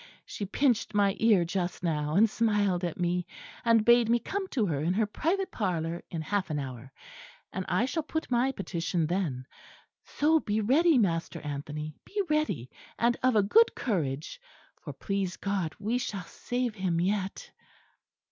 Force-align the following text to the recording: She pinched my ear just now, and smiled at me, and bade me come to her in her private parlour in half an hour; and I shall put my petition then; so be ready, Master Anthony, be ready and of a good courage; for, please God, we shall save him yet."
She 0.25 0.47
pinched 0.47 0.95
my 0.95 1.15
ear 1.19 1.45
just 1.45 1.83
now, 1.83 2.15
and 2.15 2.27
smiled 2.27 2.83
at 2.83 2.99
me, 2.99 3.27
and 3.63 3.85
bade 3.85 4.09
me 4.09 4.17
come 4.17 4.47
to 4.47 4.65
her 4.65 4.79
in 4.79 4.93
her 4.95 5.05
private 5.05 5.51
parlour 5.51 6.01
in 6.09 6.23
half 6.23 6.49
an 6.49 6.57
hour; 6.57 6.91
and 7.53 7.65
I 7.69 7.85
shall 7.85 8.01
put 8.01 8.31
my 8.31 8.51
petition 8.51 9.05
then; 9.05 9.45
so 10.03 10.39
be 10.39 10.59
ready, 10.59 10.97
Master 10.97 11.39
Anthony, 11.41 11.99
be 12.03 12.19
ready 12.29 12.71
and 12.97 13.15
of 13.21 13.35
a 13.35 13.43
good 13.43 13.75
courage; 13.75 14.41
for, 14.81 14.91
please 14.91 15.37
God, 15.37 15.75
we 15.77 15.99
shall 15.99 16.23
save 16.25 16.73
him 16.73 16.99
yet." 16.99 17.51